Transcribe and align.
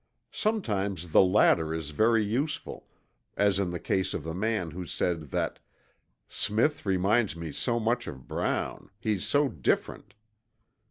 Sometimes 0.31 1.11
the 1.11 1.21
latter 1.21 1.75
is 1.75 1.91
very 1.91 2.23
useful, 2.23 2.87
as 3.37 3.59
in 3.59 3.69
the 3.69 3.79
case 3.79 4.15
of 4.15 4.23
the 4.23 4.33
man 4.33 4.71
who 4.71 4.83
said 4.83 5.29
that 5.29 5.59
"Smith 6.27 6.87
reminds 6.87 7.35
me 7.35 7.51
so 7.51 7.79
much 7.79 8.07
of 8.07 8.27
Brown 8.27 8.89
he's 8.99 9.27
so 9.27 9.47
different." 9.47 10.15